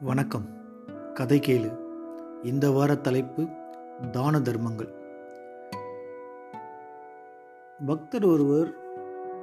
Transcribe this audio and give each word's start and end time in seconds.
வணக்கம். 0.00 0.44
கதை 1.14 1.38
கேளு. 1.38 1.78
இந்த 2.42 2.70
வார 2.70 2.96
தலைப்பு 2.96 3.46
தான 4.10 4.40
தர்மங்கள். 4.40 4.88
பக்தர் 7.86 8.24
ஒருவர் 8.24 8.74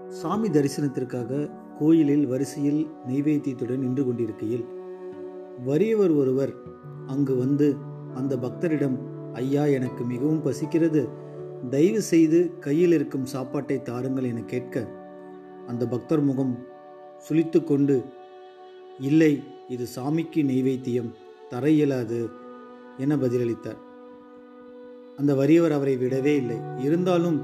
சாமி 0.09 0.49
தரிசனத்திற்காக 0.49 1.49
கோயிலில் 1.79 2.27
வரிசையில் 2.27 2.87
நெய்வேத்தியத்துடன் 3.07 3.77
நின்று 3.77 4.05
கொண்டிருக்கையில் 4.05 4.65
வறியவர் 5.65 6.11
ஒருவர் 6.11 6.53
அங்கு 7.07 7.35
வந்து 7.35 7.75
அந்த 8.15 8.37
பக்தரிடம் 8.37 8.97
ஐயா 9.33 9.65
எனக்கு 9.65 10.03
மிகவும் 10.03 10.41
பசிக்கிறது. 10.41 11.09
தயவு 11.69 12.01
செய்து 12.01 12.59
கையில் 12.59 12.91
இருக்கும் 12.91 13.25
சாப்பாட்டை 13.25 13.81
தாருங்கள் 13.81 14.23
என 14.23 14.41
கேட்க 14.41 14.87
அந்த 15.67 15.87
பக்தர் 15.87 16.21
முகம் 16.21 16.57
சுளித்து 17.29 17.63
கொண்டு 17.63 18.03
இல்லை 18.99 19.31
இது 19.73 19.85
சாமிக்கு 19.95 20.41
நெய்வேத்தியம் 20.49 21.11
தர 21.49 21.69
இயலாது 21.69 22.19
என 23.03 23.15
பதிலளித்தார். 23.15 23.79
அந்த 25.19 25.31
வறியவர் 25.39 25.75
அவரை 25.77 25.95
விடவே 25.97 26.33
இல்லை. 26.41 26.57
இருந்தாலும் 26.85 27.37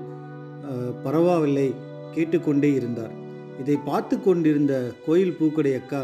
பரவாயில்லை 1.04 1.68
கேட்டுக்கொண்டே 2.16 2.70
இருந்தார். 2.74 3.14
இதை 3.62 3.76
பார்த்து 3.90 4.16
கொண்டிருந்த 4.20 4.74
கோயில் 5.06 5.38
பூக்கடை 5.40 5.74
அக்கா 5.80 6.02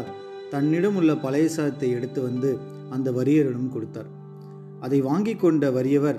தன்னிடம் 0.50 0.96
உள்ள 1.00 1.12
பழைய 1.24 1.46
சாதத்தை 1.48 1.88
எடுத்து 1.90 2.20
வந்து 2.22 2.50
அந்த 2.90 3.08
வரியரிடம் 3.18 3.72
கொடுத்தார். 3.74 4.10
அதை 4.80 4.98
வாங்கி 5.08 5.34
கொண்ட 5.36 5.70
வறியவர் 5.70 6.18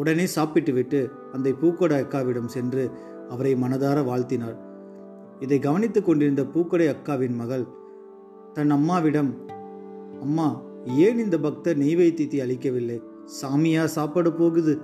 உடனே 0.00 0.26
சாப்பிட்டுவிட்டு 0.26 1.00
அந்த 1.32 1.48
பூக்கடை 1.62 1.96
அக்காவிடம் 2.02 2.52
சென்று 2.56 2.84
அவரை 3.30 3.54
மனதார 3.54 3.98
வாழ்த்தினார். 4.10 4.58
இதை 5.40 5.58
கவனித்துக் 5.58 6.06
கொண்டிருந்த 6.06 6.42
பூக்கடை 6.54 6.86
அக்காவின் 6.94 7.36
மகள் 7.42 7.64
தன் 8.54 8.70
அம்மாவிடம் 8.70 9.30
அம்மா 10.20 10.60
ஏன் 10.84 11.18
இந்த 11.18 11.38
பக்தர் 11.38 11.78
நெய்வேத்தியத்தை 11.78 12.40
அளிக்கவில்லை? 12.40 13.02
சாமியா 13.40 13.84
சாப்பாடு 13.84 14.32
போகுது. 14.32 14.80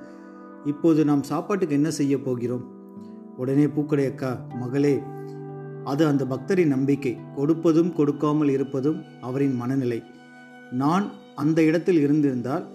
இப்போது 0.65 1.05
நாம் 1.05 1.23
சாப்பாட்டுக்கு 1.23 1.75
என்ன 1.75 1.91
செய்ய 1.91 2.21
போகிறோம்? 2.21 2.65
உடனே 3.37 3.67
பூக்கடை 3.67 4.07
அக்கா 4.09 4.47
மகளே 4.59 5.01
அது 5.85 6.07
அந்த 6.07 6.27
பக்தரின் 6.27 6.75
நம்பிக்கை. 6.77 7.19
கொடுப்பதும் 7.37 7.93
கொடுக்காமல் 7.93 8.49
இருப்பதும் 8.49 8.99
அவரின் 9.21 9.57
மனநிலை. 9.57 10.03
நான் 10.73 11.11
அந்த 11.35 11.63
இடத்தில் 11.63 11.97
இருந்திருந்தால் 11.97 12.67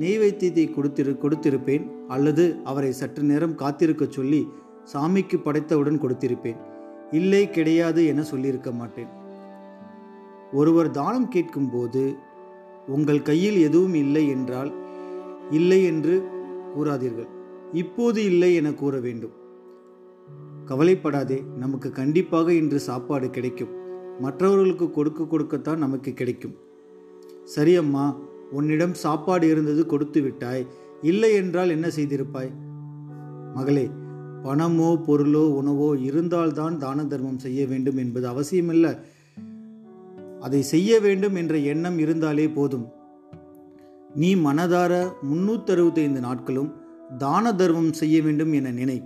நெய்வேத்தியத்தை 0.00 0.68
கொடுத்திரு 0.76 1.14
கொடுத்திருப்பேன். 1.24 1.90
அல்லது 2.08 2.56
அவரை 2.64 2.92
சற்று 2.92 3.22
நேரம் 3.22 3.58
காத்திருக்கச் 3.58 4.16
சொல்லி 4.18 4.48
சாமிக்கு 4.92 5.38
படைத்தவுடன் 5.42 6.02
கொடுத்திருப்பேன். 6.02 6.56
இல்லை 7.10 7.50
கிடையாது 7.50 8.06
என 8.06 8.22
சொல்லியிருக்க 8.22 8.70
மாட்டேன். 8.72 9.22
ஒருவர் 10.58 10.90
தானம் 10.98 11.28
கேட்கும்போது 11.28 12.02
உங்கள் 12.94 13.26
கையில் 13.28 13.58
எதுவும் 13.68 13.96
இல்லை 14.02 14.24
என்றால் 14.28 14.70
இல்லை 15.50 15.78
என்று 15.84 16.14
கூறாதீர்கள். 16.74 17.30
இப்போது 17.82 18.20
இல்லை 18.30 18.50
என 18.54 18.68
கூற 18.74 18.94
வேண்டும். 18.98 19.34
கவலைப்படாதே 20.64 21.38
நமக்கு 21.62 21.88
கண்டிப்பாக 22.00 22.48
இன்று 22.60 22.78
சாப்பாடு 22.90 23.26
கிடைக்கும். 23.30 23.72
மற்றவர்களுக்கு 24.20 24.86
கொடுக்க 24.90 25.26
கொடுக்கத்தான் 25.32 25.82
நமக்கு 25.84 26.10
கிடைக்கும். 26.12 26.54
சரி 27.54 27.72
அம்மா 27.76 28.04
உன்னிடம் 28.58 28.94
சாப்பாடு 29.04 29.46
இருந்தது 29.48 29.82
கொடுத்து 29.86 30.20
விட்டாய். 30.20 30.64
இல்லை 31.02 31.30
என்றால் 31.34 31.74
என்ன 31.76 31.86
செய்திருப்பாய்? 31.96 32.52
மகளே 33.56 33.86
பணமோ 34.44 34.88
பொருளோ 35.06 35.42
உணவோ 35.58 35.90
இருந்தால்தான் 36.08 36.74
தான 36.78 37.04
தர்மம் 37.12 37.42
செய்ய 37.44 37.60
வேண்டும் 37.66 38.00
என்பது 38.04 38.26
அவசியமில்லை. 38.32 38.92
அதை 40.44 40.62
செய்ய 40.62 41.00
வேண்டும் 41.00 41.34
என்ற 41.34 41.58
எண்ணம் 41.58 41.98
இருந்தாலே 41.98 42.48
போதும். 42.48 42.88
நீ 44.14 44.34
மனதார 44.34 45.12
முன்னூத்தறுபத்தைந்து 45.30 46.20
நாட்களும் 46.20 46.72
தான 47.18 47.54
தர்மம் 47.54 47.92
செய்ய 47.92 48.22
வேண்டும் 48.22 48.52
என 48.52 48.70
நினை. 48.70 49.02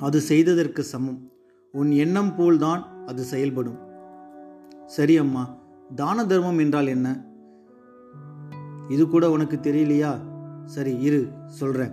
அது 0.00 0.20
செய்ததற்கு 0.20 0.82
சமம். 0.82 1.32
உன் 1.72 1.90
எண்ணம் 1.90 2.36
போல்தான் 2.36 3.06
அது 3.06 3.22
செயல்படும். 3.22 3.78
சரி 4.86 5.16
அம்மா 5.16 5.58
தான 5.94 6.26
தர்மம் 6.26 6.58
என்றால் 6.58 6.86
என்ன? 6.86 7.26
இது 8.88 9.08
கூட 9.08 9.30
உனக்கு 9.30 9.56
தெரியலையா? 9.56 10.18
சரி 10.64 11.00
இரு 11.00 11.28
சொல்றேன். 11.46 11.92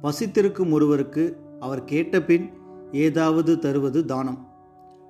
பசித்திருக்கும் 0.00 0.72
ஒருவருக்கு 0.72 1.36
அவர் 1.60 1.84
கேட்ட 1.84 2.22
பின் 2.22 2.50
ஏதாவது 2.92 3.58
தருவது 3.58 4.04
தானம். 4.04 4.49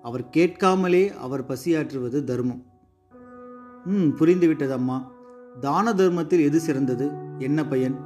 அவர் 0.03 0.29
கேட்காமலே 0.29 1.13
அவர் 1.15 1.47
பசியாற்றுவது 1.47 2.25
தர்மம். 2.25 2.65
ம் 3.85 4.09
புரிந்துவிட்டது 4.19 4.71
அம்மா 4.71 5.13
தான 5.61 5.95
தர்மத்தில் 5.95 6.41
எது 6.41 6.61
சிறந்தது? 6.61 7.11
என்ன 7.39 7.67
பயன்? 7.67 7.97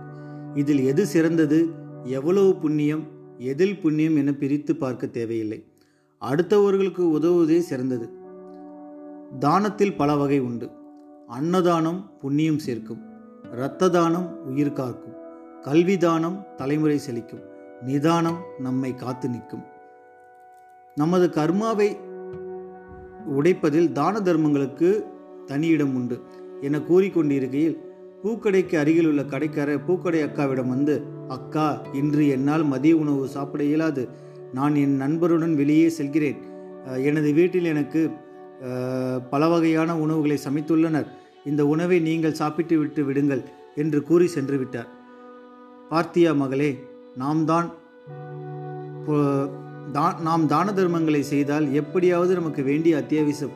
இதில் 0.55 0.79
எது 0.79 1.07
சிறந்தது? 1.07 1.71
எவ்வளவு 2.05 2.57
புண்ணியம்? 2.57 3.07
எதில் 3.39 3.81
புண்ணியம் 3.81 4.17
என 4.17 4.33
பிரித்து 4.33 4.77
பார்க்க 4.77 5.07
தேவையில்லை. 5.07 5.73
அடுத்தவர்களுக்கு 6.21 6.99
உதவுவதே 6.99 7.59
சிறந்தது. 7.59 8.09
தானத்தில் 9.41 9.97
பல 9.97 10.17
வகை 10.17 10.39
உண்டு. 10.39 10.71
அன்னதானம் 11.27 12.19
புண்ணியம் 12.21 12.59
சேர்க்கும். 12.59 13.03
இரத்த 13.53 13.89
தானம் 13.89 14.45
உயிர் 14.45 14.73
காக்கும். 14.73 15.15
கல்வி 15.63 15.97
தானம் 15.97 16.47
தலைமுறை 16.57 17.01
செழிக்கும். 17.11 17.43
நிதானம் 17.83 18.39
நம்மை 18.59 18.95
காத்து 18.95 19.29
நிற்கும். 19.29 19.73
நமது 21.01 21.27
கர்மாவை 21.37 21.89
உடைப்பதில் 23.39 23.89
தான 23.99 24.21
தர்மங்களுக்கு 24.27 24.89
தனியிடம் 25.51 25.95
உண்டு 25.99 26.17
என 26.67 26.79
கூறிக்கொண்டிருக்கையில் 26.89 27.77
பூக்கடைக்கு 28.23 28.75
அருகில் 28.83 29.09
உள்ள 29.09 29.23
கடைக்காரர் 29.33 29.83
பூக்கடை 29.87 30.21
அக்காவிடம் 30.27 30.71
வந்து 30.75 30.95
அக்கா 31.37 31.67
இன்று 32.01 32.25
என்னால் 32.37 32.65
மதிய 32.73 32.95
உணவு 33.03 33.25
சாப்பிட 33.35 33.63
இயலாது. 33.71 34.05
நான் 34.59 34.75
என் 34.83 34.95
நண்பருடன் 35.03 35.55
வெளியே 35.61 35.89
செல்கிறேன். 35.99 36.39
எனது 37.09 37.31
வீட்டில் 37.39 37.71
எனக்கு 37.73 38.03
பல 39.33 39.43
வகையான 39.55 39.91
உணவுகளை 40.05 40.39
சமைத்துள்ளனர். 40.47 41.09
இந்த 41.51 41.63
உணவை 41.75 41.99
நீங்கள் 42.09 42.39
சாப்பிட்டு 42.41 42.75
விட்டு 42.79 43.03
விடுங்கள் 43.09 43.43
என்று 43.83 43.99
கூறி 44.11 44.27
சென்று 44.37 44.59
விட்டார். 44.63 44.89
பார்த்தியா 45.91 46.33
மகளே 46.43 46.71
நாம் 47.23 47.43
தான் 47.53 47.69
தான் 49.93 50.17
தா- 50.17 50.21
நாம் 50.21 50.47
தான 50.47 50.71
தர்மங்களை 50.71 51.21
செய்தால் 51.21 51.73
எப்படியாவது 51.73 52.35
நமக்கு 52.35 52.63
வேண்டிய 52.63 52.97
அத்தியாவசிய 52.97 53.51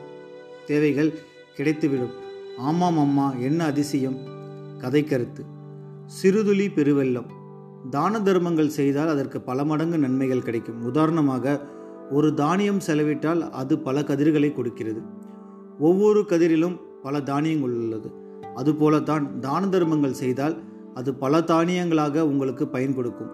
தேவைகள் 0.67 1.19
கிடைத்துவிடும். 1.57 2.13
ஆமாம் 2.59 2.99
அம்மா 2.99 3.33
என்ன 3.33 3.65
அதிசயம்? 3.65 4.17
கதை 4.79 5.05
கருத்து. 5.05 5.45
சிறுதுளி 6.23 6.73
பெருவெள்ளம். 6.75 7.27
தான 7.91 8.21
தர்மங்கள் 8.21 8.69
செய்தால் 8.69 9.09
அதற்கு 9.09 9.41
பல 9.41 9.65
மடங்கு 9.65 9.99
நன்மைகள் 9.99 10.43
கிடைக்கும். 10.43 10.85
உதாரணமாக 10.85 11.61
ஒரு 12.11 12.35
தானியம் 12.35 12.81
செலவிட்டால் 12.81 13.51
அது 13.51 13.79
பல 13.79 14.05
கதிர்களை 14.05 14.53
கொடுக்கிறது. 14.53 15.03
ஒவ்வொரு 15.79 16.21
கதிரிலும் 16.21 16.81
பல 17.03 17.21
தானியங்கள் 17.21 17.71
உள்ளது. 17.71 18.13
அதுபோலத்தான் 18.55 19.39
தான 19.39 19.67
தர்மங்கள் 19.67 20.13
செய்தால் 20.13 20.63
அது 20.95 21.15
பல 21.15 21.41
தானியங்களாக 21.41 22.21
உங்களுக்கு 22.21 22.69
பயன் 22.69 22.95
கொடுக்கும். 22.95 23.31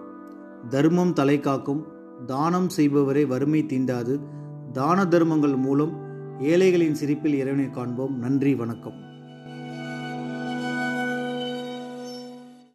தர்மம் 0.69 1.13
தலை 1.13 1.39
காக்கும். 1.39 1.93
தானம் 2.25 2.69
செய்பவரை 2.69 3.25
வறுமை 3.25 3.63
தீண்டாது. 3.63 4.19
தான 4.71 5.05
தர்மங்கள் 5.05 5.55
மூலம் 5.55 5.93
ஏழைகளின் 6.39 6.95
சிரிப்பில் 6.95 7.33
இறைவனை 7.33 7.69
காண்போம். 7.69 8.19
நன்றி 8.19 8.55
வணக்கம். 8.55 9.04